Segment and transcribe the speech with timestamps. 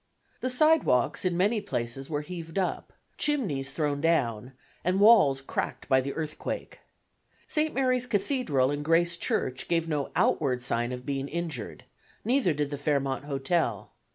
[0.39, 6.01] The sidewalks in many places were heaved up, chimneys thrown down, and walls cracked by
[6.01, 6.79] the earthquake.
[7.47, 7.71] St.
[7.71, 11.83] Mary's Cathedral and Grace Church gave no outward sign of being injured;
[12.25, 13.91] neither did the Fairmont Hotel.